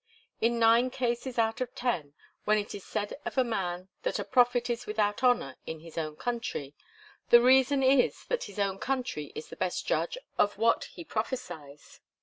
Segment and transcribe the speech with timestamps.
[0.39, 4.23] In nine cases out of ten, when it is said of a man that 'a
[4.23, 6.73] prophet is without honour in his own country,'
[7.29, 11.99] the reason is that his own country is the best judge of what he prophesies.